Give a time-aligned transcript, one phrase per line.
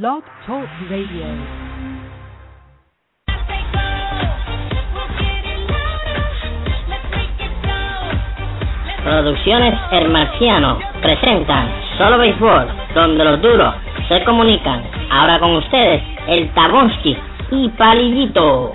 [0.00, 1.26] Blog Talk Radio.
[9.04, 11.68] Producciones El Marciano presentan
[11.98, 13.74] Solo Béisbol, donde los duros
[14.08, 14.82] se comunican.
[15.10, 17.14] Ahora con ustedes, el Tabonsky
[17.50, 18.72] y Palillito.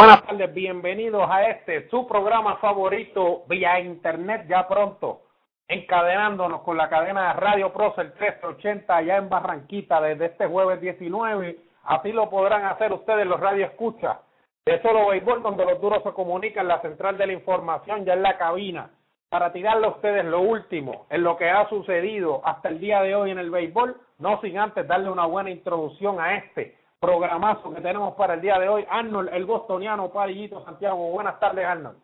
[0.00, 5.24] Buenas tardes, bienvenidos a este, su programa favorito vía internet ya pronto,
[5.68, 11.58] encadenándonos con la cadena de Radio Procer 1380 allá en Barranquita desde este jueves 19.
[11.84, 14.20] Así lo podrán hacer ustedes los radio escucha
[14.64, 18.22] de Solo Béisbol, donde los duros se comunican, la central de la información ya en
[18.22, 18.88] la cabina,
[19.28, 23.14] para tirarle a ustedes lo último en lo que ha sucedido hasta el día de
[23.14, 27.80] hoy en el béisbol, no sin antes darle una buena introducción a este programazo que
[27.80, 28.86] tenemos para el día de hoy.
[28.88, 31.10] Arnold, el bostoniano, Parillito Santiago.
[31.10, 31.98] Buenas tardes, Arnold.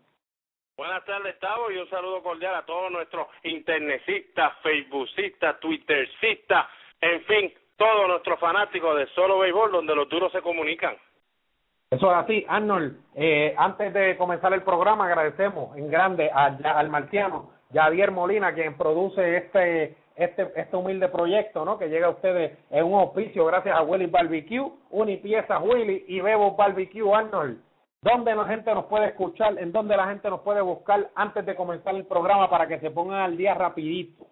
[0.77, 6.67] Buenas tardes, Tavo, y un saludo cordial a todos nuestros internetsistas, faceboocistas, twittercistas,
[7.01, 10.97] en fin, todos nuestros fanáticos de Solo Béisbol, donde los duros se comunican.
[11.91, 12.99] Eso es así, Arnold.
[13.15, 18.77] Eh, antes de comenzar el programa, agradecemos en grande a, al marciano Javier Molina, quien
[18.77, 21.79] produce este este, este humilde proyecto, ¿no?
[21.79, 26.57] Que llega a ustedes en un oficio gracias a Willy Barbecue, Unipiezas Willy y Bebo
[26.57, 27.61] Barbecue Arnold.
[28.01, 29.59] ¿Dónde la gente nos puede escuchar?
[29.59, 32.91] ¿En dónde la gente nos puede buscar antes de comenzar el programa para que se
[32.91, 34.27] pongan al día rapidito?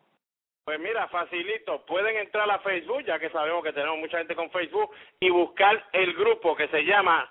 [0.65, 4.51] Pues mira, facilito, pueden entrar a Facebook, ya que sabemos que tenemos mucha gente con
[4.51, 4.91] Facebook,
[5.21, 7.29] y buscar el grupo que se llama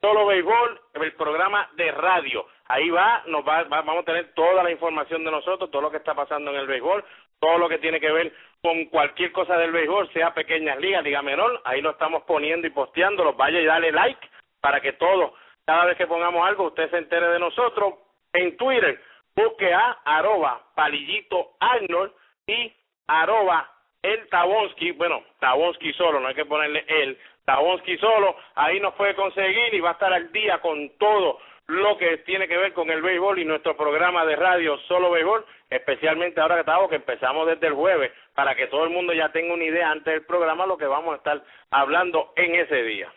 [0.00, 2.46] Solo Béisbol, el programa de radio.
[2.68, 5.98] Ahí va, nos va, vamos a tener toda la información de nosotros, todo lo que
[5.98, 7.04] está pasando en el béisbol,
[7.40, 11.22] todo lo que tiene que ver con cualquier cosa del béisbol, sea pequeñas ligas, liga
[11.22, 14.28] menor, ahí lo estamos poniendo y posteando, los vaya y dale like
[14.60, 15.32] para que todos,
[15.64, 17.94] cada vez que pongamos algo, usted se entere de nosotros.
[18.32, 19.00] En Twitter,
[19.34, 22.12] busque a arroba palillito Arnold
[22.46, 22.72] y
[23.06, 23.70] arroba
[24.02, 29.14] el Tabonsky, bueno, Tabonsky solo, no hay que ponerle el, Tabonsky solo, ahí nos puede
[29.14, 32.90] conseguir y va a estar al día con todo lo que tiene que ver con
[32.90, 37.46] el béisbol y nuestro programa de radio Solo Béisbol, especialmente ahora que estamos que empezamos
[37.46, 40.66] desde el jueves, para que todo el mundo ya tenga una idea antes del programa
[40.66, 43.08] lo que vamos a estar hablando en ese día.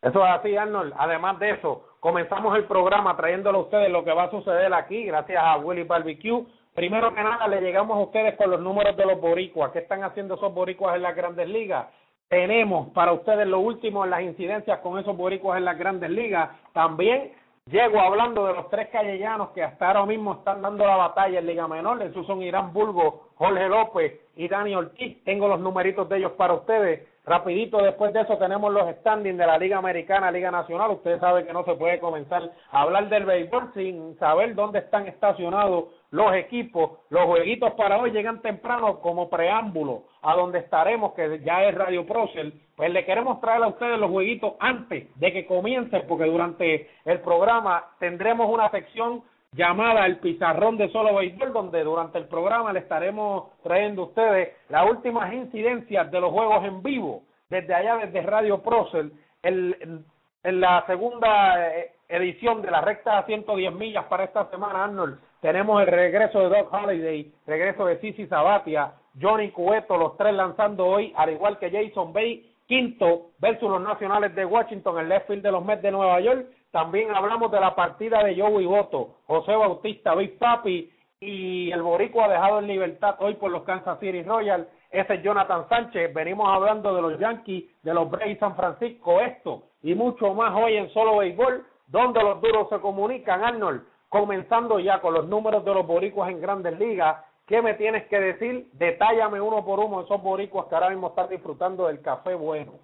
[0.00, 0.94] Eso es así, Arnold.
[0.96, 5.04] Además de eso, comenzamos el programa trayéndole a ustedes lo que va a suceder aquí,
[5.04, 6.46] gracias a Willy Barbecue.
[6.74, 9.72] Primero que nada, le llegamos a ustedes con los números de los boricuas.
[9.72, 11.88] ¿Qué están haciendo esos boricuas en las grandes ligas?
[12.28, 16.48] Tenemos para ustedes lo último en las incidencias con esos boricuas en las grandes ligas.
[16.72, 17.32] También
[17.70, 21.46] Llego hablando de los tres callejanos que hasta ahora mismo están dando la batalla en
[21.46, 22.02] Liga Menor.
[22.02, 25.22] Esos son Irán Bulgo, Jorge López y Dani Ortiz.
[25.22, 27.06] Tengo los numeritos de ellos para ustedes.
[27.24, 30.90] Rapidito después de eso tenemos los standings de la Liga Americana, Liga Nacional.
[30.90, 32.42] Ustedes saben que no se puede comenzar
[32.72, 36.98] a hablar del béisbol sin saber dónde están estacionados los equipos.
[37.10, 42.06] Los jueguitos para hoy llegan temprano como preámbulo a donde estaremos, que ya es Radio
[42.06, 42.60] Procel.
[42.76, 47.20] Pues le queremos traer a ustedes los jueguitos antes de que comiencen, porque durante el
[47.20, 49.22] programa tendremos una sección
[49.52, 54.56] llamada El Pizarrón de Solo Béisbol, donde durante el programa le estaremos trayendo a ustedes
[54.68, 60.04] las últimas incidencias de los juegos en vivo, desde allá, desde Radio Procel, el,
[60.42, 65.18] en la segunda eh, edición de la recta a 110 millas para esta semana, Arnold,
[65.40, 70.86] tenemos el regreso de Doc Holiday, regreso de Sisi Sabatia, Johnny Cueto, los tres lanzando
[70.86, 75.42] hoy, al igual que Jason Bay, quinto versus los nacionales de Washington, el left field
[75.42, 79.56] de los Mets de Nueva York, también hablamos de la partida de Joey Boto, José
[79.56, 84.68] Bautista, Big Papi y el Boricua dejado en libertad hoy por los Kansas City Royals.
[84.90, 86.14] Ese es Jonathan Sánchez.
[86.14, 90.76] Venimos hablando de los Yankees, de los Braves San Francisco, esto y mucho más hoy
[90.76, 93.42] en Solo Béisbol, donde los duros se comunican.
[93.42, 97.24] Arnold, comenzando ya con los números de los boricuas en grandes ligas.
[97.46, 98.66] ¿Qué me tienes que decir?
[98.72, 102.78] Detállame uno por uno esos boricuas que ahora mismo están disfrutando del café bueno.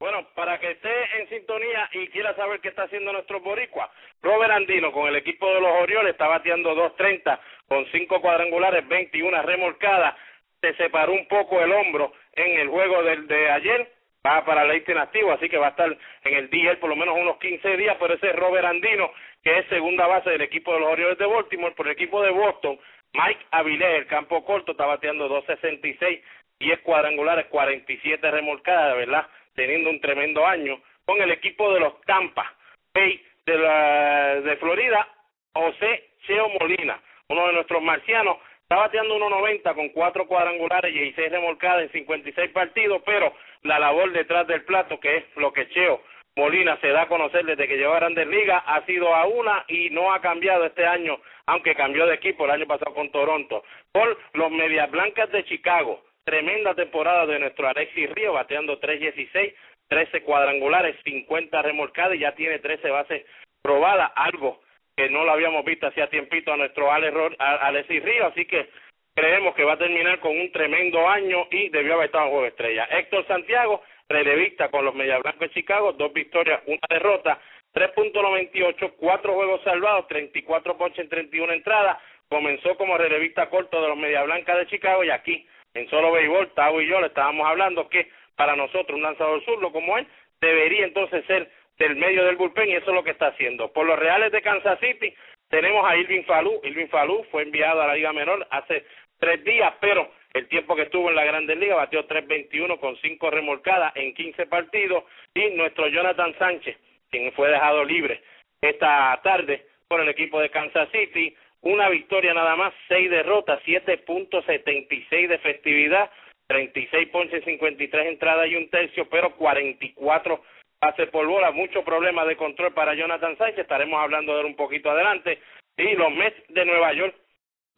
[0.00, 3.90] Bueno, para que esté en sintonía y quiera saber qué está haciendo nuestro boricua,
[4.22, 9.42] Robert Andino con el equipo de los Orioles está bateando 2.30 con 5 cuadrangulares, 21
[9.42, 10.14] remolcadas,
[10.60, 13.92] se separó un poco el hombro en el juego del de ayer,
[14.26, 17.16] va para el inactivo, así que va a estar en el día por lo menos
[17.16, 19.10] unos 15 días, pero ese Robert Andino,
[19.44, 22.30] que es segunda base del equipo de los Orioles de Baltimore, por el equipo de
[22.30, 22.78] Boston,
[23.12, 26.22] Mike Avilés, el campo corto, está bateando 2.66,
[26.58, 32.00] 10 cuadrangulares, 47 remolcadas, de verdad, teniendo un tremendo año, con el equipo de los
[32.02, 32.54] Tampa
[32.94, 35.06] Bay de, la, de Florida,
[35.52, 36.98] José Cheo Molina,
[37.28, 42.50] uno de nuestros marcianos, está bateando 1.90 con cuatro cuadrangulares y 16 remolcadas en 56
[42.50, 46.00] partidos, pero la labor detrás del plato, que es lo que Cheo
[46.36, 49.64] Molina se da a conocer desde que llegó a Grandes Ligas, ha sido a una
[49.68, 53.62] y no ha cambiado este año, aunque cambió de equipo el año pasado con Toronto,
[53.92, 56.02] por los Medias Blancas de Chicago.
[56.24, 59.54] Tremenda temporada de nuestro Alexis Río, bateando 3.16,
[59.88, 63.24] 13 cuadrangulares, 50 remolcadas y ya tiene 13 bases
[63.62, 64.60] probadas, algo
[64.96, 68.68] que no lo habíamos visto hacía tiempito a nuestro Alexis Río, así que
[69.14, 72.46] creemos que va a terminar con un tremendo año y debió haber estado en juego
[72.46, 72.84] estrella.
[72.90, 77.40] Héctor Santiago relevista con los Media Blancos de Chicago, dos victorias, una derrota,
[77.74, 81.98] 3.98, cuatro juegos salvados, 34 ponches en 31 entradas.
[82.28, 86.52] Comenzó como relevista corto de los Media Blancas de Chicago y aquí en solo béisbol,
[86.54, 90.06] Tavo y yo le estábamos hablando que para nosotros un lanzador zurdo como él
[90.40, 93.72] debería entonces ser del medio del bullpen y eso es lo que está haciendo.
[93.72, 95.12] Por los Reales de Kansas City
[95.48, 96.60] tenemos a Irving Falú.
[96.62, 98.84] Irving Falú fue enviado a la Liga Menor hace
[99.18, 103.30] tres días, pero el tiempo que estuvo en la Grandes Ligas batió 3.21 con cinco
[103.30, 106.76] remolcadas en 15 partidos y nuestro Jonathan Sánchez,
[107.10, 108.20] quien fue dejado libre
[108.60, 115.28] esta tarde por el equipo de Kansas City, una victoria nada más, seis derrotas, 7.76
[115.28, 116.10] de festividad,
[116.48, 120.42] 36 ponches, 53 entradas y un tercio, pero 44
[120.78, 124.56] pases por bola, mucho problema de control para Jonathan Sánchez, estaremos hablando de él un
[124.56, 125.38] poquito adelante,
[125.76, 127.14] y los Mets de Nueva York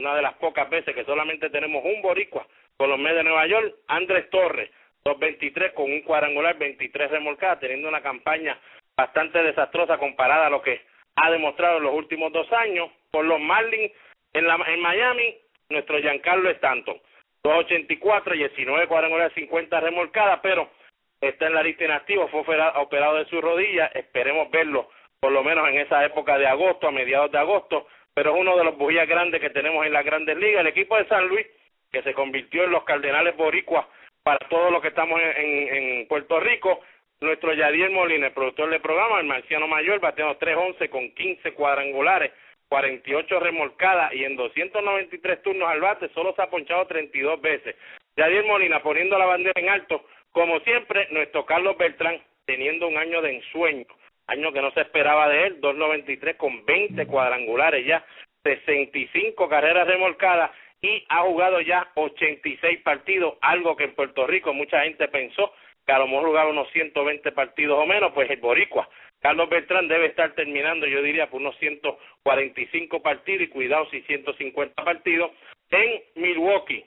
[0.00, 2.46] una de las pocas veces que solamente tenemos un boricua
[2.76, 4.70] con los Mets de Nueva York, Andrés Torres,
[5.04, 8.58] 2.23 con un cuadrangular, 23 remolcadas, teniendo una campaña
[8.96, 10.82] bastante desastrosa comparada a lo que
[11.16, 12.90] ha demostrado en los últimos dos años.
[13.10, 13.92] Por los Marlins
[14.34, 15.36] en, la, en Miami,
[15.70, 17.00] nuestro Giancarlo Stanton,
[17.42, 20.68] 2.84, 19 cuadrangulares, 50 remolcadas, pero
[21.20, 24.90] está en la lista inactivo, fue operado de su rodilla, esperemos verlo
[25.20, 27.86] por lo menos en esa época de agosto, a mediados de agosto,
[28.16, 30.62] pero es uno de los bujías grandes que tenemos en las grandes ligas.
[30.62, 31.46] El equipo de San Luis,
[31.92, 33.84] que se convirtió en los Cardenales Boricuas
[34.22, 36.80] para todos los que estamos en, en, Puerto Rico,
[37.20, 42.32] nuestro Yadier Molina, el productor del programa, el marciano mayor, bateando 3-11 con 15 cuadrangulares,
[42.70, 47.76] 48 remolcadas y en 293 turnos al bate solo se ha ponchado 32 veces.
[48.16, 53.20] Yadier Molina poniendo la bandera en alto, como siempre, nuestro Carlos Beltrán teniendo un año
[53.20, 53.84] de ensueño
[54.26, 58.04] año que no se esperaba de él, 2.93 con 20 cuadrangulares ya,
[58.42, 60.50] 65 carreras remolcadas
[60.80, 65.52] y ha jugado ya 86 partidos, algo que en Puerto Rico mucha gente pensó
[65.86, 68.88] que a lo mejor jugaba unos 120 partidos o menos, pues el boricua
[69.20, 74.84] Carlos Beltrán debe estar terminando, yo diría, por unos 145 partidos y cuidado si 150
[74.84, 75.30] partidos.
[75.70, 76.84] En Milwaukee,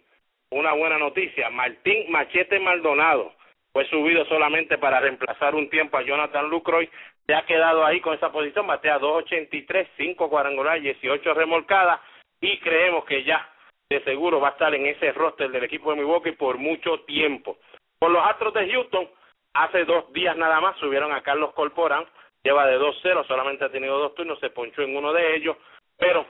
[0.51, 3.33] una buena noticia, Martín Machete Maldonado
[3.73, 6.89] fue subido solamente para reemplazar un tiempo a Jonathan Lucroy,
[7.29, 12.01] se ha quedado ahí con esa posición, batea 2.83, 5 cuadrangulares, 18 remolcadas
[12.41, 13.47] y creemos que ya
[13.87, 17.59] de seguro va a estar en ese roster del equipo de Milwaukee por mucho tiempo.
[17.99, 19.07] Por los Astros de Houston,
[19.53, 22.07] hace dos días nada más subieron a Carlos Corporán,
[22.41, 25.55] lleva de 2-0, solamente ha tenido dos turnos, se ponchó en uno de ellos,
[25.99, 26.25] pero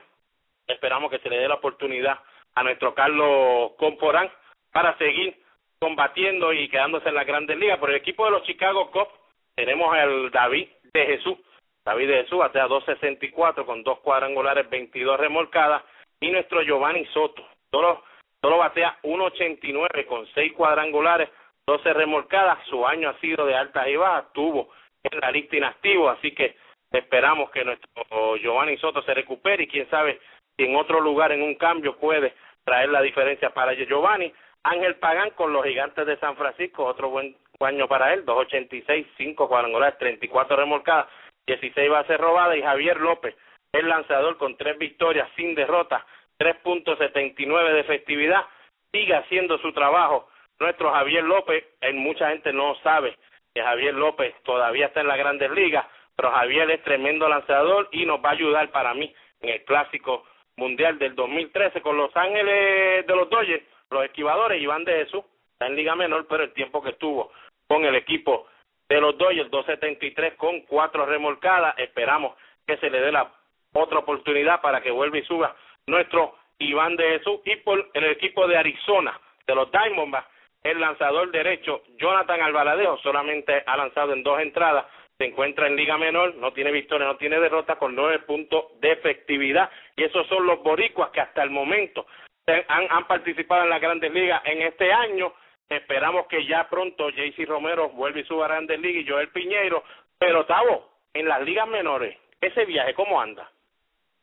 [0.68, 2.20] esperamos que se le dé la oportunidad
[2.56, 4.30] a nuestro Carlos Corporán
[4.74, 5.42] para seguir
[5.80, 7.80] combatiendo y quedándose en la Grandes Ligas.
[7.80, 9.14] Por el equipo de los Chicago Cubs
[9.56, 11.38] tenemos al David de Jesús.
[11.86, 15.84] David de Jesús batea 2.64 con dos cuadrangulares, 22 remolcadas.
[16.20, 18.04] Y nuestro Giovanni Soto, solo,
[18.42, 21.30] solo batea 1.89 con seis cuadrangulares,
[21.66, 22.60] 12 remolcadas.
[22.68, 24.70] Su año ha sido de altas y bajas, tuvo
[25.04, 26.58] en la lista inactivo, así que
[26.92, 30.20] esperamos que nuestro Giovanni Soto se recupere y quién sabe
[30.58, 32.34] si en otro lugar, en un cambio, puede
[32.66, 34.34] traer la diferencia para Giovanni.
[34.64, 37.36] Ángel Pagán con los gigantes de San Francisco, otro buen
[37.66, 41.08] año para él, 2.86, 5 cuadrangulares, 34 remolcadas,
[41.48, 43.36] 16 bases robadas y Javier López,
[43.74, 46.06] el lanzador con tres victorias sin derrota,
[46.40, 48.46] 3.79 de efectividad,
[48.92, 50.30] sigue haciendo su trabajo.
[50.60, 53.18] Nuestro Javier López, en mucha gente no sabe
[53.54, 55.86] que Javier López todavía está en la Grandes Ligas,
[56.16, 60.24] pero Javier es tremendo lanzador y nos va a ayudar para mí en el Clásico
[60.58, 65.24] Mundial del 2013 con Los Ángeles de los Dodgers, los esquivadores, Iván de Jesús,
[65.54, 67.32] está en Liga Menor, pero el tiempo que estuvo
[67.70, 68.48] con el equipo
[68.90, 71.78] de los Dodgers, 273 con cuatro remolcadas.
[71.78, 72.36] Esperamos
[72.66, 73.32] que se le dé la
[73.74, 77.40] otra oportunidad para que vuelva y suba nuestro Iván de Jesús.
[77.46, 80.28] Y por el equipo de Arizona, de los Diamondbacks,
[80.64, 84.86] el lanzador derecho Jonathan Alvaradejo solamente ha lanzado en dos entradas.
[85.20, 88.94] Se encuentra en Liga Menor, no tiene victoria, no tiene derrota, con nueve puntos de
[88.94, 89.70] efectividad.
[89.96, 92.08] Y esos son los boricuas que hasta el momento
[92.48, 95.34] han, han participado en las grandes ligas en este año
[95.70, 99.84] Esperamos que ya pronto JC Romero vuelva y suba a Grandes Ligas y Joel Piñeiro.
[100.18, 103.50] Pero, Tavo, en las ligas menores, ese viaje, ¿cómo anda?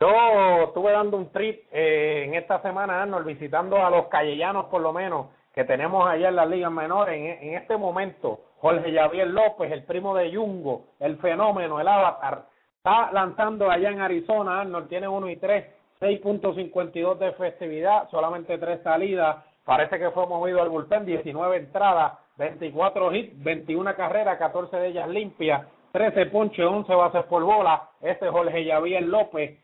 [0.00, 4.82] Yo estuve dando un trip eh, en esta semana, Arnold, visitando a los callellanos por
[4.82, 7.14] lo menos, que tenemos allá en las ligas menores.
[7.14, 12.46] En, en este momento, Jorge Javier López, el primo de Yungo, el fenómeno, el avatar,
[12.76, 14.62] está lanzando allá en Arizona.
[14.62, 15.64] Arnold tiene 1 y 3,
[16.00, 19.45] 6.52 de festividad, solamente 3 salidas.
[19.66, 25.08] Parece que fue movido al bullpen, 19 entradas, 24 hits, 21 carreras, 14 de ellas
[25.08, 27.90] limpias, 13 ponches, 11 bases por bola.
[28.00, 29.58] Este es Jorge Javier López.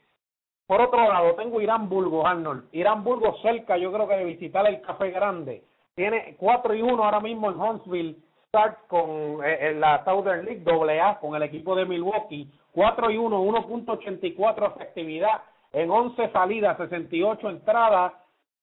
[0.67, 2.65] Por otro lado, tengo Irán Burgos, Arnold.
[2.73, 5.63] Irán Burgos cerca, yo creo que de visitar el Café Grande.
[5.95, 8.17] Tiene 4 y 1 ahora mismo en Huntsville.
[8.49, 12.51] Start con eh, en la Southern League AA con el equipo de Milwaukee.
[12.73, 15.43] 4 y 1, 1.84 efectividad
[15.73, 18.13] en 11 salidas, 68 entradas,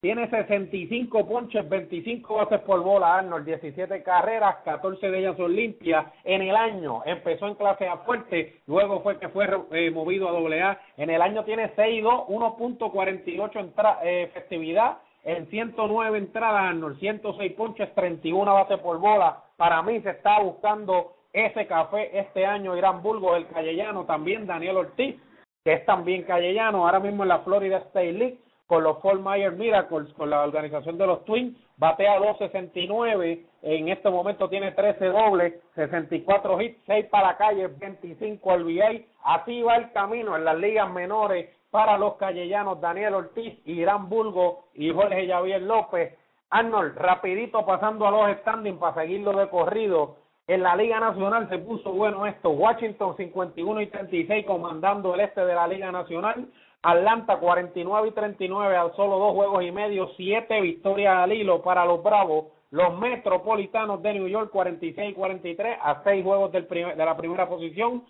[0.01, 6.05] tiene 65 ponches, 25 bases por bola, Arnold, 17 carreras, 14 de ellas son limpias.
[6.23, 10.31] En el año empezó en clase A fuerte, luego fue que fue eh, movido a
[10.31, 10.79] doble A.
[10.95, 17.93] En el año tiene 6-2, 1.48 entra eh, efectividad en 109 entradas, Arnold, 106 ponches,
[17.93, 19.43] 31 bases por bola.
[19.57, 24.77] Para mí se está buscando ese café este año, Irán Burgos, el Callellano, también Daniel
[24.77, 25.17] Ortiz,
[25.65, 28.37] que es también Callellano, ahora mismo en la Florida State League
[28.69, 34.11] con los Fort Myers Miracles, con la organización de los Twins, batea 2.69, en este
[34.11, 38.91] momento tiene 13 dobles, 64 hits, 6 para la calle, 25 al VA,
[39.23, 44.65] así va el camino en las ligas menores para los callellanos Daniel Ortiz, Irán Bulgo
[44.75, 46.15] y Jorge Javier López.
[46.51, 50.17] Arnold, rapidito pasando a los standings para seguirlo de corrido.
[50.45, 52.51] En la Liga Nacional se puso bueno esto.
[52.51, 56.47] Washington 51 y 36 comandando el este de la Liga Nacional.
[56.81, 61.85] Atlanta 49 y 39 a solo dos juegos y medio, siete victorias al hilo para
[61.85, 62.45] los Bravos.
[62.71, 67.17] Los Metropolitanos de New York 46 y 43 a seis juegos del primer, de la
[67.17, 68.03] primera posición,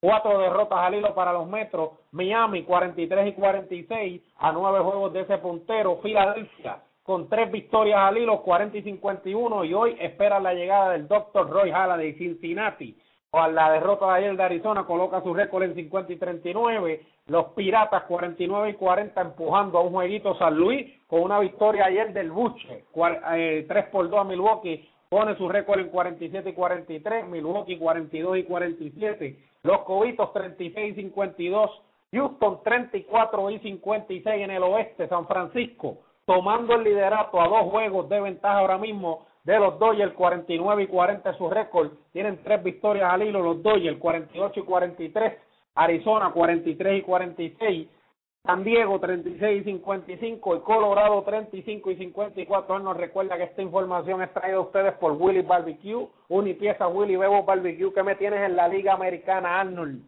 [0.00, 1.90] cuatro derrotas al hilo para los Metros.
[2.12, 5.98] Miami 43 y 46 a nueve juegos de ese puntero.
[6.02, 11.06] Filadelfia con tres victorias al hilo, 40 y 51 y hoy espera la llegada del
[11.06, 11.48] Dr.
[11.48, 12.96] Roy Halladay Cincinnati
[13.30, 17.06] o la derrota de ayer de Arizona coloca su récord en 50 y 39.
[17.26, 22.12] Los Piratas 49 y 40 empujando a un jueguito San Luis con una victoria ayer
[22.12, 22.84] del Buche.
[22.94, 27.26] 3 eh, por 2 a Milwaukee pone su récord en 47 y 43.
[27.28, 29.38] Milwaukee 42 y 47.
[29.64, 31.82] Los Cobitos 36 y 52.
[32.12, 35.08] Houston 34 y 56 en el oeste.
[35.08, 40.12] San Francisco tomando el liderato a dos juegos de ventaja ahora mismo de los Dodgers,
[40.14, 41.92] 49 y 40 es su récord.
[42.12, 45.32] Tienen tres victorias al hilo los Dodgers, 48 y 43.
[45.76, 47.88] Arizona, 43 y 46.
[48.46, 52.76] San Diego 36 y 55 y Colorado 35 y 54.
[52.76, 57.16] Él nos recuerda que esta información es traída a ustedes por Willy Barbecue, Unipieza Willy
[57.16, 57.92] Bebo Barbecue.
[57.92, 60.00] que me tienes en la Liga Americana, Arnold?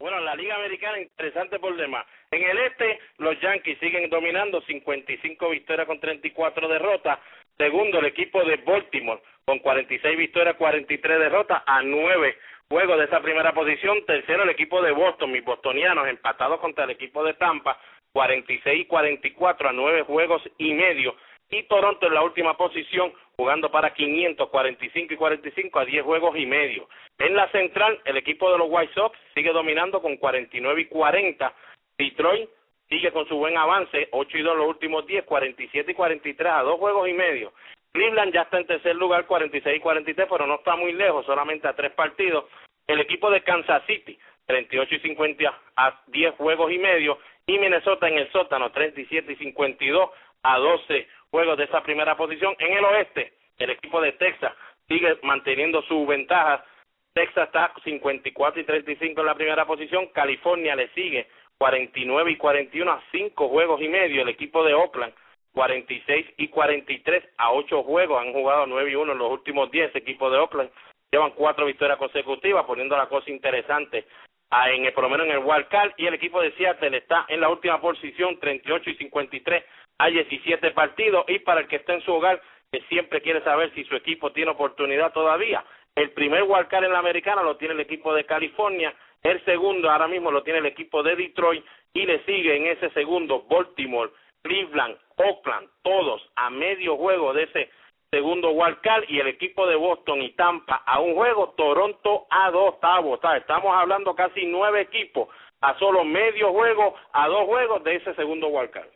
[0.00, 2.06] Bueno, la Liga Americana interesante por demás.
[2.32, 7.20] En el este, los Yankees siguen dominando 55 victorias con 34 derrotas.
[7.56, 12.34] Segundo, el equipo de Baltimore con 46 victorias, 43 derrotas a 9
[12.70, 14.04] juegos de esa primera posición.
[14.06, 17.78] Tercero, el equipo de Boston, mis bostonianos empatados contra el equipo de Tampa,
[18.12, 21.16] 46 y 44 a 9 juegos y medio.
[21.50, 26.46] Y Toronto en la última posición, jugando para 545 y 45 a 10 juegos y
[26.46, 26.88] medio.
[27.18, 31.52] En la central, el equipo de los White Sox sigue dominando con 49 y 40.
[31.98, 32.48] Detroit
[32.88, 36.62] sigue con su buen avance, 8 y 2 los últimos 10, 47 y 43 a
[36.62, 37.52] dos juegos y medio.
[37.92, 41.66] Cleveland ya está en tercer lugar, 46 y 43, pero no está muy lejos, solamente
[41.66, 42.44] a tres partidos.
[42.86, 47.18] El equipo de Kansas City, 38 y 50 a 10 juegos y medio.
[47.46, 50.10] Y Minnesota en el sótano, 37 y 52
[50.42, 52.54] a 12 juegos de esa primera posición.
[52.58, 54.52] En el oeste, el equipo de Texas
[54.88, 56.64] sigue manteniendo su ventaja.
[57.12, 60.08] Texas está 54 y 35 en la primera posición.
[60.08, 61.28] California le sigue
[61.58, 64.22] 49 y 41 a 5 juegos y medio.
[64.22, 65.12] El equipo de Oakland,
[65.52, 68.20] 46 y 43 a 8 juegos.
[68.20, 69.94] Han jugado 9 y 1 en los últimos 10.
[69.96, 70.70] Equipo de Oakland
[71.10, 74.06] llevan 4 victorias consecutivas, poniendo la cosa interesante
[74.50, 75.66] a, en el, por lo menos en el wild.
[75.96, 79.64] Y el equipo de Seattle está en la última posición, 38 y 53
[79.98, 81.24] a 17 partidos.
[81.28, 82.40] Y para el que está en su hogar,
[82.70, 85.64] que siempre quiere saber si su equipo tiene oportunidad todavía,
[85.94, 90.08] el primer wild en la americana lo tiene el equipo de California el segundo ahora
[90.08, 94.10] mismo lo tiene el equipo de Detroit y le sigue en ese segundo Baltimore,
[94.42, 97.70] Cleveland, Oakland, todos a medio juego de ese
[98.10, 102.74] segundo wildcard y el equipo de Boston y Tampa a un juego, Toronto a dos
[102.74, 103.20] octavos.
[103.36, 105.28] Estamos hablando casi nueve equipos
[105.60, 108.88] a solo medio juego, a dos juegos de ese segundo wildcard.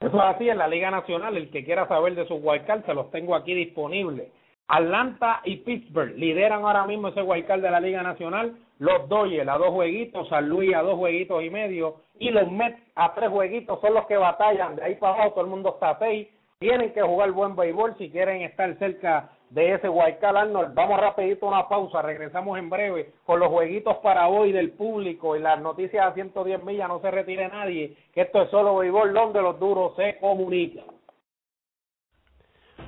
[0.00, 1.36] Eso es así en la Liga Nacional.
[1.36, 4.28] El que quiera saber de sus wildcards, se los tengo aquí disponibles.
[4.68, 9.58] Atlanta y Pittsburgh lideran ahora mismo ese wildcard de la Liga Nacional los Dodgers a
[9.58, 13.80] dos jueguitos, San Luis a dos jueguitos y medio, y los Mets a tres jueguitos
[13.80, 16.28] son los que batallan, de ahí para abajo todo el mundo está a seis,
[16.58, 20.74] tienen que jugar buen béisbol si quieren estar cerca de ese Guaycal Arnold.
[20.74, 25.36] Vamos rapidito a una pausa, regresamos en breve con los jueguitos para hoy del público
[25.36, 29.12] y las noticias a 110 millas, no se retire nadie, que esto es solo béisbol
[29.12, 30.84] donde los duros se comunican.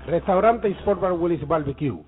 [0.07, 1.99] Restaurante Sport Bar Willis Barbecue,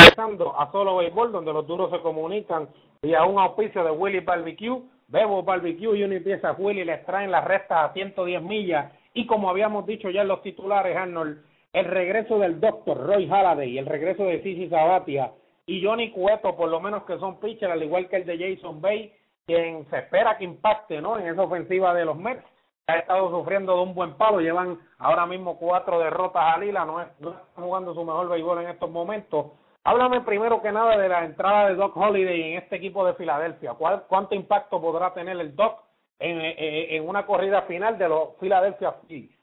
[0.03, 2.67] Regresando a Solo Béisbol, donde los duros se comunican
[3.01, 7.31] y a un auspicio de Willy Barbecue, Bebo Barbecue y una pieza Willy les traen
[7.31, 11.41] las restas a 110 millas y como habíamos dicho ya en los titulares, Arnold,
[11.72, 15.31] el regreso del doctor Roy Halladay, el regreso de Sisi Sabatia
[15.65, 18.81] y Johnny Cueto, por lo menos que son pitchers, al igual que el de Jason
[18.81, 19.13] Bay,
[19.45, 21.17] quien se espera que impacte ¿no?
[21.17, 22.43] en esa ofensiva de los Mets.
[22.88, 26.98] Ha estado sufriendo de un buen palo, llevan ahora mismo cuatro derrotas a Lila, no,
[27.19, 29.45] no están jugando su mejor béisbol en estos momentos.
[29.86, 33.74] Háblame primero que nada de la entrada de Doc Holiday en este equipo de Filadelfia.
[33.74, 35.84] ¿Cuánto impacto podrá tener el Doc
[36.24, 39.38] en, en, una corrida final de los Philadelphia Phillies.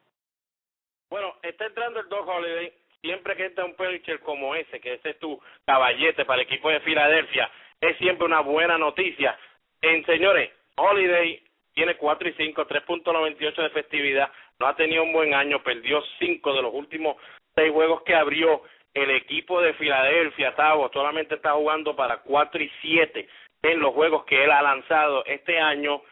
[1.11, 2.72] Bueno, está entrando el Doc Holiday.
[3.03, 6.68] Siempre que entra un pitcher como ese, que ese es tu caballete para el equipo
[6.68, 7.50] de Filadelfia,
[7.81, 9.38] es siempre una buena noticia.
[9.81, 15.33] En señores, Holiday tiene 4 y 5, 3.98 de efectividad, no ha tenido un buen
[15.33, 17.16] año, perdió 5 de los últimos
[17.55, 18.62] 6 juegos que abrió.
[18.94, 23.29] El equipo de Filadelfia, Tavo, solamente está jugando para 4 y 7
[23.62, 26.03] en los juegos que él ha lanzado este año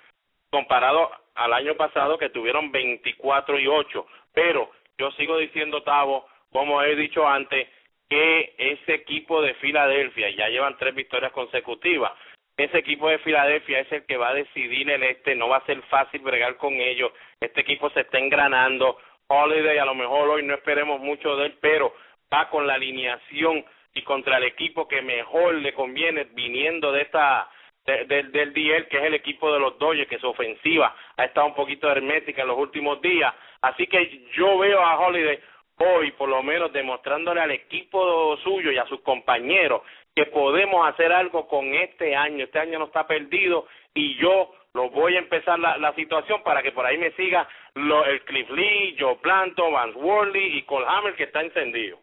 [0.51, 4.07] comparado al año pasado que tuvieron 24 y 8.
[4.33, 7.69] Pero yo sigo diciendo, Tavo, como he dicho antes,
[8.09, 12.13] que ese equipo de Filadelfia, ya llevan tres victorias consecutivas,
[12.57, 15.67] ese equipo de Filadelfia es el que va a decidir el este, no va a
[15.67, 20.43] ser fácil bregar con ellos, este equipo se está engranando, Holiday a lo mejor hoy
[20.43, 21.95] no esperemos mucho de él, pero
[22.33, 23.65] va con la alineación
[23.95, 27.49] y contra el equipo que mejor le conviene viniendo de esta
[27.85, 31.47] del, del DL, que es el equipo de los Dodgers, que su ofensiva ha estado
[31.47, 33.33] un poquito hermética en los últimos días.
[33.63, 35.41] Así que yo veo a Holiday
[35.79, 39.83] hoy, por lo menos, demostrándole al equipo suyo y a sus compañeros
[40.15, 42.45] que podemos hacer algo con este año.
[42.45, 46.63] Este año no está perdido y yo lo voy a empezar la, la situación para
[46.63, 50.87] que por ahí me siga lo, el Cliff Lee, Joe Planto, Vance Worley y Cole
[50.89, 51.99] Hammer que está encendido.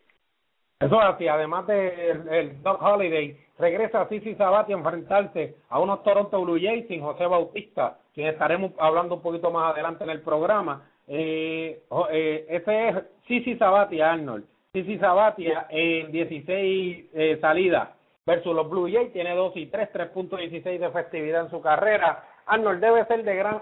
[0.79, 6.03] Eso es así, además de el, Doc Holiday, regresa Sisi Sabati a enfrentarse a unos
[6.03, 10.21] Toronto Blue Jays sin José Bautista, quien estaremos hablando un poquito más adelante en el
[10.21, 10.89] programa.
[11.07, 12.95] Eh, eh, ese es
[13.27, 14.45] Sisi Sabati Arnold.
[14.73, 17.89] Sisi Sabatia en 16 eh, salidas
[18.25, 22.25] versus los Blue Jays, tiene 2 y 3, 3.16 de efectividad en su carrera.
[22.47, 23.61] Arnold debe ser de gran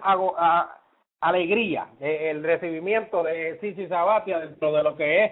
[1.20, 5.32] alegría eh, el recibimiento de Sisi Sabatia dentro de lo que es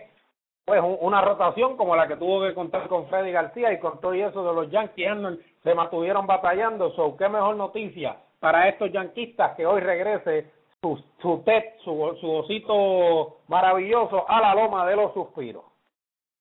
[0.65, 4.13] pues una rotación como la que tuvo que contar con Freddy García y con todo
[4.13, 6.91] eso de los Yankees se mantuvieron batallando.
[6.91, 12.31] So, qué mejor noticia para estos yanquistas que hoy regrese su, su TED, su, su
[12.31, 15.63] osito maravilloso a la loma de los suspiros.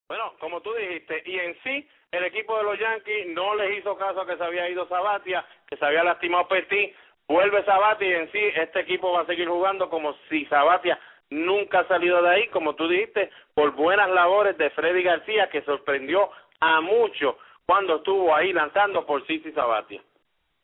[0.09, 3.97] Bueno, como tú dijiste, y en sí, el equipo de los Yankees no les hizo
[3.97, 6.95] caso a que se había ido Sabatia, que se había lastimado Petit,
[7.29, 10.99] vuelve Sabatia y en sí este equipo va a seguir jugando como si Sabatia
[11.31, 15.63] nunca ha salido de ahí, como tú dijiste, por buenas labores de Freddy García, que
[15.63, 20.03] sorprendió a muchos cuando estuvo ahí lanzando por Cici Sabatia.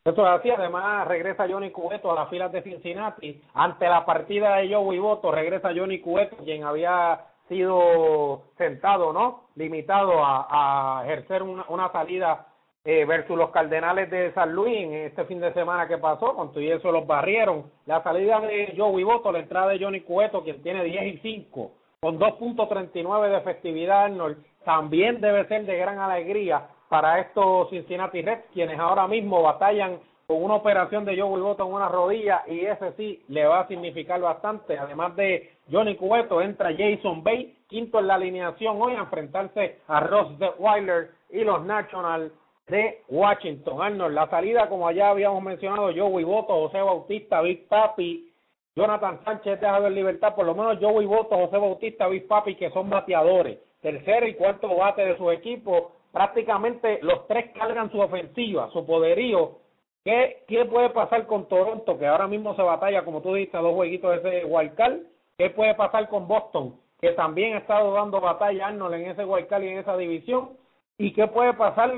[0.04, 3.42] Eso es así, además regresa Johnny Cueto a las filas de Cincinnati.
[3.54, 9.48] Ante la partida de Joey Boto, regresa Johnny Cueto, quien había sido sentado, ¿no?
[9.56, 12.46] Limitado a, a ejercer una, una salida
[12.86, 16.52] eh, versus los Cardenales de San Luis en este fin de semana que pasó, con
[16.52, 17.64] todo eso los barrieron.
[17.84, 21.72] La salida de Joey Boto, la entrada de Johnny Cueto, quien tiene 10 y 5,
[21.98, 28.44] con 2.39 de efectividad, Arnold, también debe ser de gran alegría para estos Cincinnati Reds,
[28.54, 32.92] quienes ahora mismo batallan con una operación de Joey Boto en una rodilla y ese
[32.92, 34.78] sí le va a significar bastante.
[34.78, 39.98] Además de Johnny Cueto, entra Jason Bay, quinto en la alineación hoy a enfrentarse a
[39.98, 40.28] Ross
[40.60, 42.32] Weiler y los Nationals
[42.68, 43.80] de Washington.
[43.80, 48.32] Arnold, la salida, como ya habíamos mencionado, Joey Boto, José Bautista, Big Papi,
[48.74, 52.70] Jonathan Sánchez dejado en libertad, por lo menos Joey Boto, José Bautista, Big Papi, que
[52.70, 53.58] son bateadores.
[53.80, 59.58] Tercer y cuarto bate de su equipo, prácticamente los tres cargan su ofensiva, su poderío.
[60.04, 63.74] ¿Qué, ¿Qué puede pasar con Toronto, que ahora mismo se batalla, como tú dijiste, dos
[63.74, 64.98] jueguitos de ese wildcard?
[65.38, 69.62] ¿Qué puede pasar con Boston, que también ha estado dando batalla Arnold en ese wildcard
[69.62, 70.50] y en esa división?
[70.98, 71.92] ¿Y qué puede pasar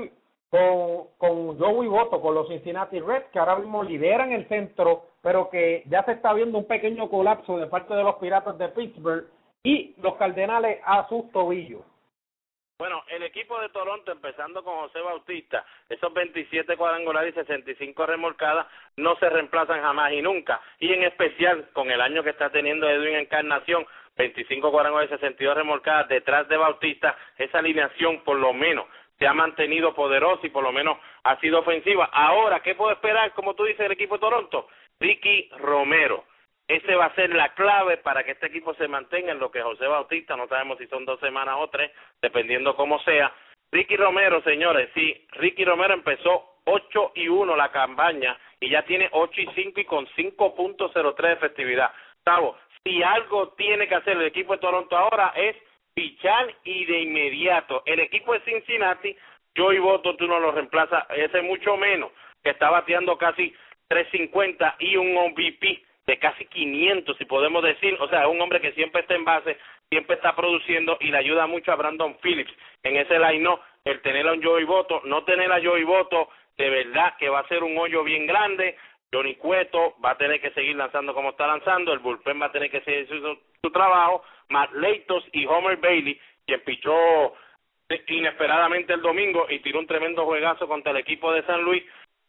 [0.49, 5.49] con, con Joey Boto, con los Cincinnati Reds, que ahora mismo lideran el centro, pero
[5.49, 9.27] que ya se está viendo un pequeño colapso de parte de los Piratas de Pittsburgh
[9.63, 11.81] y los Cardenales a sus tobillos.
[12.79, 18.67] Bueno, el equipo de Toronto, empezando con José Bautista, esos 27 cuadrangulares y 65 remolcadas
[18.95, 20.61] no se reemplazan jamás y nunca.
[20.79, 23.85] Y en especial con el año que está teniendo Edwin Encarnación,
[24.15, 28.85] 25 cuadrangulares y 62 remolcadas detrás de Bautista, esa alineación por lo menos
[29.19, 32.09] se ha mantenido poderosa y por lo menos ha sido ofensiva.
[32.11, 34.67] Ahora, ¿qué puedo esperar, como tú dices, el equipo de Toronto?
[34.99, 36.23] Ricky Romero.
[36.67, 39.61] Ese va a ser la clave para que este equipo se mantenga en lo que
[39.61, 43.33] José Bautista, no sabemos si son dos semanas o tres, dependiendo cómo sea.
[43.71, 49.09] Ricky Romero, señores, sí, Ricky Romero empezó 8 y 1 la campaña y ya tiene
[49.11, 51.91] 8 y 5 y con 5.03 de efectividad.
[52.23, 55.55] Sabo, si algo tiene que hacer el equipo de Toronto ahora es
[55.99, 57.83] pichar y de inmediato.
[57.85, 59.13] El equipo de Cincinnati,
[59.53, 62.09] yo y voto, tú no lo reemplazas, ese mucho menos,
[62.41, 63.53] que está bateando casi
[63.89, 68.71] 350 y un OVP de casi 500, si podemos decir, o sea, un hombre que
[68.71, 69.57] siempre está en base,
[69.89, 72.53] siempre está produciendo y le ayuda mucho a Brandon Phillips.
[72.83, 73.49] En ese line
[73.83, 77.39] el tener a un Joey Voto, no tener a Joey Voto, de verdad que va
[77.39, 78.77] a ser un hoyo bien grande,
[79.11, 82.51] Johnny Cueto va a tener que seguir lanzando como está lanzando, el bullpen va a
[82.51, 87.33] tener que seguir su, su trabajo, Matt Leitos y Homer Bailey, quien pichó
[88.07, 91.83] inesperadamente el domingo y tiró un tremendo juegazo contra el equipo de San Luis,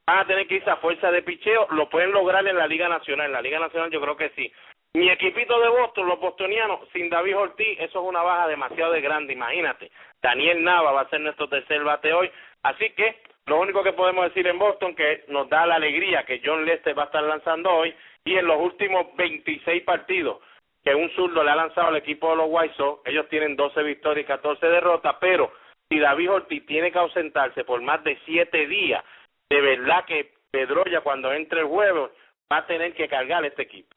[0.06, 2.88] van a tener que irse a fuerza de picheo, lo pueden lograr en la Liga
[2.88, 4.50] Nacional, en la Liga Nacional yo creo que sí.
[4.94, 9.00] Mi equipito de Boston, los bostonianos, sin David Ortiz, eso es una baja demasiado de
[9.00, 9.90] grande, imagínate.
[10.20, 12.28] Daniel Nava va a ser nuestro tercer bate hoy,
[12.64, 16.40] así que lo único que podemos decir en Boston que nos da la alegría que
[16.44, 20.38] John Lester va a estar lanzando hoy y en los últimos 26 partidos
[20.84, 23.82] que un zurdo le ha lanzado al equipo de los White Sox, ellos tienen 12
[23.82, 25.52] victorias y 14 derrotas, pero
[25.88, 29.04] si David Ortiz tiene que ausentarse por más de 7 días,
[29.50, 32.10] de verdad que Pedroya cuando entre el jueves
[32.50, 33.94] va a tener que cargar este equipo.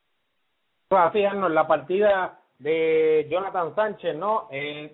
[0.90, 4.48] Así, Arnold, la partida de Jonathan Sánchez, ¿no?
[4.52, 4.92] En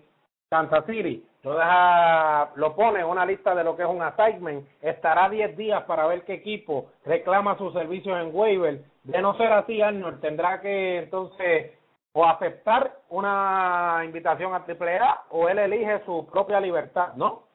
[0.50, 4.68] Kansas City, lo deja, lo pone en una lista de lo que es un assignment,
[4.82, 8.82] estará 10 días para ver qué equipo reclama sus servicios en waiver.
[9.04, 11.74] De no ser así, Arnold tendrá que entonces
[12.14, 17.48] o aceptar una invitación a AAA o él elige su propia libertad, ¿no?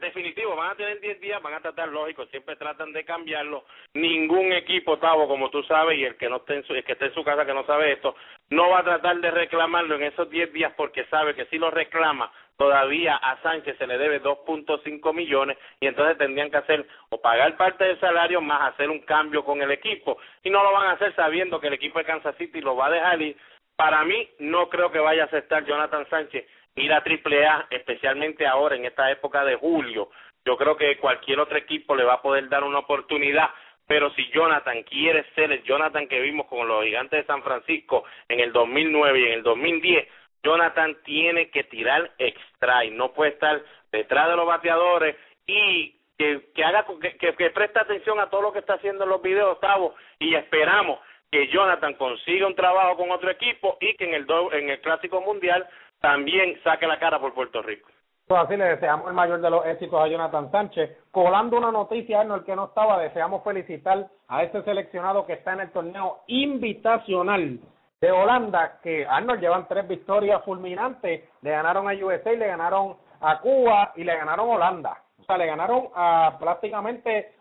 [0.00, 3.64] Definitivo, van a tener 10 días, van a tratar lógico, siempre tratan de cambiarlo.
[3.94, 6.92] Ningún equipo, Tavo, como tú sabes, y el que no esté en su, el que
[6.92, 8.16] esté en su casa que no sabe esto,
[8.50, 11.70] no va a tratar de reclamarlo en esos 10 días porque sabe que si lo
[11.70, 17.20] reclama, todavía a Sánchez se le debe 2.5 millones y entonces tendrían que hacer o
[17.20, 20.88] pagar parte del salario más hacer un cambio con el equipo y no lo van
[20.88, 23.36] a hacer sabiendo que el equipo de Kansas City lo va a dejar ir.
[23.76, 28.76] Para mí no creo que vaya a aceptar Jonathan Sánchez ir a AAA, especialmente ahora
[28.76, 30.10] en esta época de julio.
[30.44, 33.50] Yo creo que cualquier otro equipo le va a poder dar una oportunidad,
[33.88, 38.04] pero si Jonathan quiere ser el Jonathan que vimos con los gigantes de San Francisco
[38.28, 40.06] en el 2009 y en el 2010,
[40.44, 46.50] Jonathan tiene que tirar extra y no puede estar detrás de los bateadores y que,
[46.54, 46.84] que haga
[47.54, 51.48] preste atención a todo lo que está haciendo en los videos, Gustavo, y esperamos que
[51.48, 55.66] Jonathan consiga un trabajo con otro equipo y que en el en el Clásico Mundial
[56.00, 57.88] también saque la cara por Puerto Rico.
[58.28, 60.98] Pues así le deseamos el mayor de los éxitos a Jonathan Sánchez.
[61.10, 65.54] Colando una noticia, en el que no estaba, deseamos felicitar a este seleccionado que está
[65.54, 67.58] en el torneo invitacional
[68.02, 73.40] de Holanda, que Arnold llevan tres victorias fulminantes, le ganaron a USA, le ganaron a
[73.40, 75.02] Cuba y le ganaron a Holanda.
[75.20, 77.36] O sea, le ganaron a prácticamente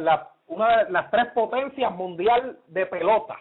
[0.00, 3.38] la, una de las tres potencias mundial de pelota.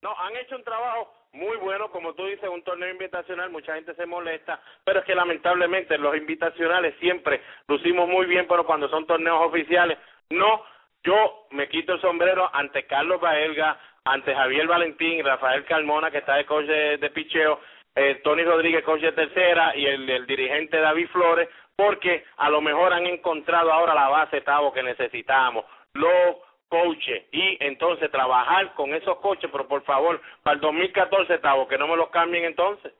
[0.00, 3.94] No, han hecho un trabajo muy bueno, como tú dices, un torneo invitacional, mucha gente
[3.94, 9.06] se molesta, pero es que lamentablemente los invitacionales siempre lucimos muy bien, pero cuando son
[9.06, 9.98] torneos oficiales,
[10.30, 10.62] no,
[11.02, 16.36] yo me quito el sombrero ante Carlos Baelga, ante Javier Valentín, Rafael Carmona, que está
[16.36, 17.60] de coach de, picheo,
[17.94, 22.60] eh, Tony Rodríguez, coach de tercera, y el, el dirigente David Flores, porque a lo
[22.60, 25.64] mejor han encontrado ahora la base, Tavo, que necesitamos.
[25.94, 26.36] Los
[26.74, 31.78] coches y entonces trabajar con esos coches, pero por favor, para el 2014, Tavo, que
[31.78, 32.92] no me los cambien entonces.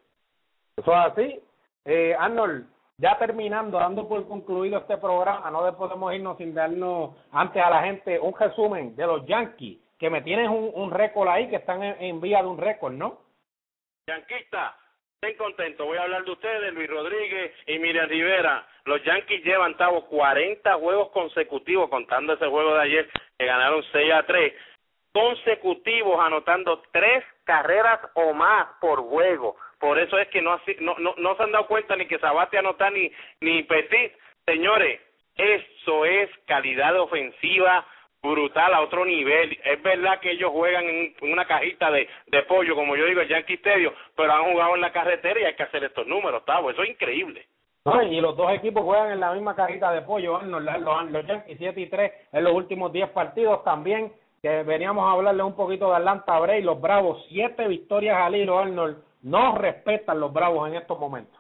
[0.77, 1.41] Eso es así.
[1.85, 2.67] Eh, Arnold,
[2.99, 7.83] ya terminando, dando por concluido este programa, no podemos irnos sin darnos antes a la
[7.83, 11.83] gente un resumen de los Yankees, que me tienes un, un récord ahí, que están
[11.83, 13.19] en, en vía de un récord, ¿no?
[14.07, 14.77] Yanquista,
[15.25, 15.87] estén contentos.
[15.87, 18.67] Voy a hablar de ustedes, Luis Rodríguez y Miriam Rivera.
[18.85, 24.13] Los Yankees llevan, Tavo, 40 juegos consecutivos, contando ese juego de ayer, que ganaron 6
[24.13, 24.53] a 3,
[25.13, 29.57] consecutivos, anotando tres carreras o más por juego.
[29.79, 32.59] Por eso es que no, no, no, no se han dado cuenta ni que Sabate
[32.59, 33.11] anota ni,
[33.41, 34.13] ni Petit.
[34.45, 35.01] Señores,
[35.37, 37.87] eso es calidad ofensiva
[38.25, 39.57] brutal a otro nivel.
[39.65, 43.29] Es verdad que ellos juegan en una cajita de, de pollo, como yo digo, el
[43.29, 46.71] Yankee Stadium, pero han jugado en la carretera y hay que hacer estos números, Tavo.
[46.71, 47.47] Eso es increíble.
[48.11, 51.59] y los dos equipos juegan en la misma cajita de pollo, los, los, los Yankees
[51.59, 55.91] 7 y 3 en los últimos 10 partidos también, que veníamos a hablarle un poquito
[55.91, 60.77] de Atlanta Bray, los Bravos, siete victorias al hilo, Arnold, no respetan los Bravos en
[60.77, 61.39] estos momentos.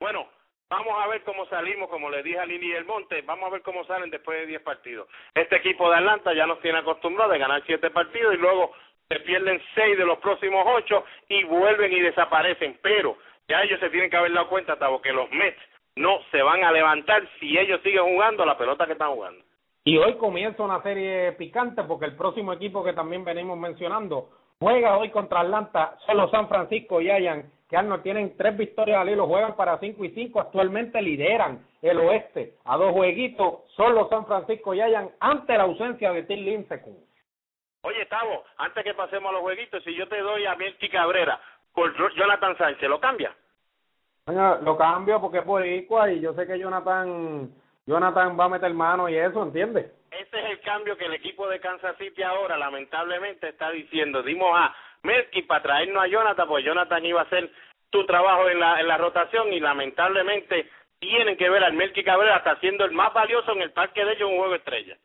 [0.00, 0.26] Bueno,
[0.70, 3.62] Vamos a ver cómo salimos, como le dije a Lili del Monte, vamos a ver
[3.62, 5.08] cómo salen después de 10 partidos.
[5.34, 8.72] Este equipo de Atlanta ya nos tiene acostumbrados a ganar 7 partidos y luego
[9.08, 12.78] se pierden 6 de los próximos 8 y vuelven y desaparecen.
[12.82, 13.16] Pero
[13.48, 15.58] ya ellos se tienen que haber dado cuenta, Tavo, que los Mets
[15.96, 19.42] no se van a levantar si ellos siguen jugando la pelota que están jugando.
[19.84, 24.28] Y hoy comienza una serie picante porque el próximo equipo que también venimos mencionando
[24.60, 29.10] juega hoy contra Atlanta, son los San Francisco Giants que Arnold tienen tres victorias al
[29.10, 34.08] hilo, juegan para cinco y cinco, actualmente lideran el oeste a dos jueguitos, son los
[34.08, 36.96] San Francisco Giants ante la ausencia de Tim Lincecum.
[37.82, 41.40] Oye, Tavo, antes que pasemos a los jueguitos, si yo te doy a Mielky Cabrera
[41.74, 43.34] por Jonathan Sánchez, ¿lo cambia?
[44.26, 47.50] lo cambio porque es boricua y yo sé que Jonathan
[47.86, 49.90] Jonathan va a meter mano y eso, ¿entiendes?
[50.10, 54.22] Ese es el cambio que el equipo de Kansas City ahora lamentablemente está diciendo.
[54.22, 57.50] Dimos a Melky para traernos a Jonathan, pues Jonathan iba a hacer
[57.90, 62.36] su trabajo en la, en la rotación y lamentablemente tienen que ver al Melky Cabrera
[62.36, 64.96] hasta siendo el más valioso en el parque de ellos un juego estrella.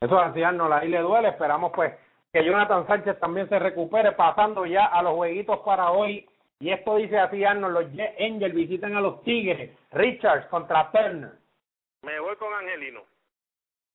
[0.00, 1.28] Eso así, no ahí le duele.
[1.28, 1.94] Esperamos pues
[2.32, 6.28] que Jonathan Sánchez también se recupere pasando ya a los jueguitos para hoy.
[6.60, 11.32] Y esto dice así, Arnold, los Angels visitan a los Tigres, Richards contra Turner.
[12.02, 13.02] Me voy con Angelino.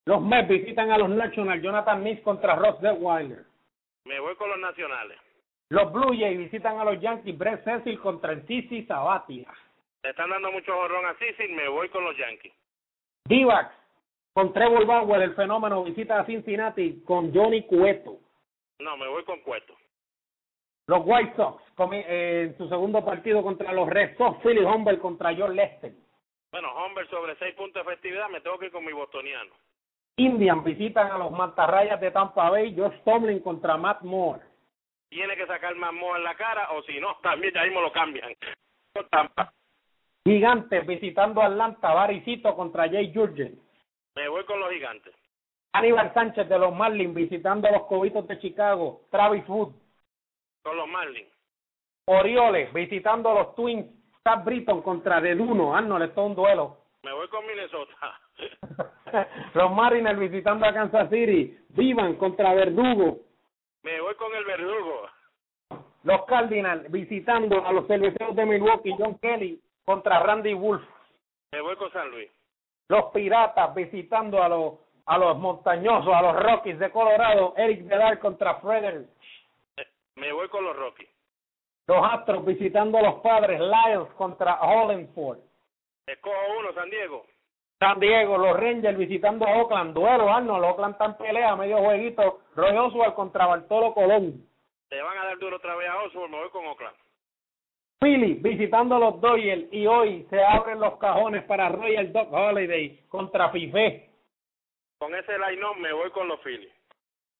[0.06, 3.43] Los Mets visitan a los Nationals, Jonathan Mix contra Ross Detweiler.
[4.06, 5.17] Me voy con los Nacionales.
[5.69, 9.47] Los Blue Jays visitan a los Yankees, Brett Cecil contra el Cici Sabatia.
[10.03, 12.53] Le están dando mucho jorrón a Cecil, me voy con los Yankees.
[13.25, 13.71] Divac
[14.34, 18.17] con Trevor Bauer, el fenómeno, visita a Cincinnati con Johnny Cueto.
[18.79, 19.75] No, me voy con Cueto.
[20.88, 21.62] Los White Sox
[21.93, 25.93] eh, en su segundo partido contra los Red Sox, Philly Humber contra John Lester.
[26.51, 29.51] Bueno, Humber sobre seis puntos de efectividad, me tengo que ir con mi bostoniano.
[30.17, 34.48] Indian visitan a los Mantarrayas de Tampa Bay, Josh Tomlin contra Matt Moore
[35.10, 37.91] tiene que sacar más moho en la cara o si no, también ya mismo lo
[37.91, 38.34] cambian.
[40.26, 43.60] Gigantes visitando Atlanta, Baricito contra Jay Jurgen.
[44.15, 45.13] Me voy con los gigantes.
[45.74, 49.74] Aníbal Sánchez de los Marlins visitando a los Cobitos de Chicago, Travis Wood.
[50.63, 51.30] Con los Marlins.
[52.06, 53.86] Orioles visitando a los Twins,
[54.24, 55.76] Pat Britton contra Deduno.
[55.76, 56.78] Arnold, esto es un duelo.
[57.04, 58.19] Me voy con Minnesota.
[59.54, 63.29] los Mariners visitando a Kansas City, Vivan contra Verdugo.
[63.84, 65.10] Me voy con el verdugo.
[66.04, 70.84] Los Cardinals visitando a los cerveceros de Milwaukee, John Kelly contra Randy Wolf.
[71.52, 72.30] Me voy con San Luis.
[72.88, 74.74] Los Piratas visitando a los
[75.10, 79.08] a los montañosos, a los Rockies de Colorado, Eric Vedal contra Frederick.
[80.15, 81.10] Me voy con los Rockies.
[81.88, 85.39] Los Astros visitando a los Padres, Lyles contra Hollandford.
[86.06, 87.26] Escojo uno, San Diego.
[87.80, 92.42] San Diego, los Rangers visitando a Oakland, duelo, Arnold, Oakland está en pelea, medio jueguito,
[92.56, 94.46] Roy Oswald contra Bartolo Colón.
[94.89, 96.96] Se van a dar duro otra vez a Oswald, me voy con Oakland.
[98.02, 103.06] Philly visitando a los Doyle y hoy se abren los cajones para Royal Dog Holiday
[103.08, 104.10] contra Fife.
[105.00, 106.74] Con ese line me voy con los Phillies.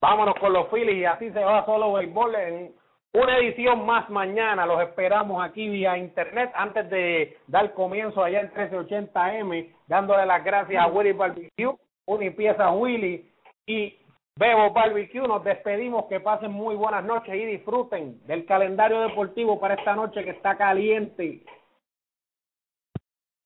[0.00, 2.74] Vámonos con los Phillies y así se va solo béisbol en
[3.12, 8.52] una edición más mañana, los esperamos aquí vía internet antes de dar comienzo allá en
[8.52, 11.74] 1380M, dándole las gracias a Willy Barbecue,
[12.06, 13.28] Unipieza Willy
[13.66, 13.96] y
[14.36, 19.74] Bebo Barbecue, nos despedimos, que pasen muy buenas noches y disfruten del calendario deportivo para
[19.74, 21.42] esta noche que está caliente.